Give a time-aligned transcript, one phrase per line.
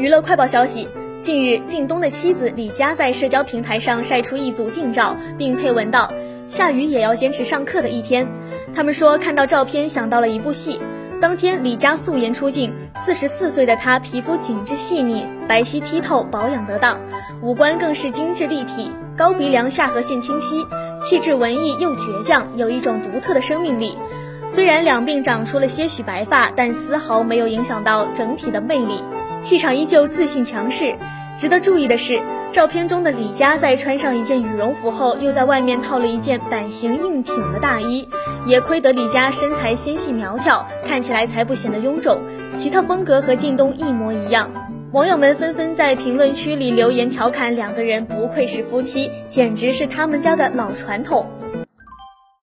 [0.00, 0.88] 娱乐快报消息：
[1.20, 6.10] 近日，靳东的妻子李佳在社交平台上晒出一组近照，并配文道
[6.48, 8.26] ：“下雨也要坚持上课的一天。”
[8.74, 10.80] 他们说看到照片想到了一部戏。
[11.20, 16.98] 当天，李佳素颜出镜，四十四岁的她皮肤紧致细腻，白皙剔透，保养得当，
[17.42, 20.64] 五官更是精致立体，高鼻梁，下颌线清晰，
[21.02, 23.98] 气质文艺又倔强，有一种独特的生命力。
[24.48, 29.04] 虽然两鬓长出了些许白发，但丝毫没有影响到整体的魅力。
[29.40, 30.94] 气场依旧自信强势。
[31.38, 32.20] 值得注意的是，
[32.52, 38.06] 照片中的李佳在穿上一件羽绒服后，又在外面套了一件版型硬挺的大衣。
[38.44, 42.18] 也亏得李佳身材纤细苗条，看起来才不显得臃肿。
[42.58, 44.50] 奇特风格和靳东一模一样。
[44.92, 51.26] 网友们纷纷在评论区里留言调侃两个人不愧是夫妻，简直是他们家的老传统。